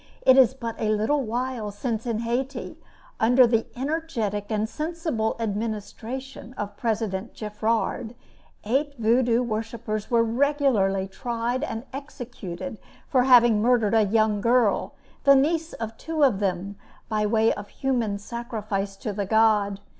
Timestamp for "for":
13.07-13.25